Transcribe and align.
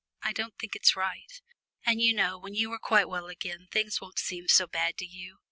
I 0.23 0.31
don't 0.31 0.57
think 0.57 0.75
it's 0.75 0.95
right. 0.95 1.31
And, 1.85 2.01
you 2.01 2.11
know, 2.11 2.39
when 2.39 2.55
you 2.55 2.73
are 2.73 2.79
quite 2.79 3.07
well 3.07 3.27
again 3.27 3.67
things 3.71 4.01
won't 4.01 4.17
seem 4.17 4.47
so 4.47 4.65
bad 4.65 4.97
to 4.97 5.05
you. 5.05 5.37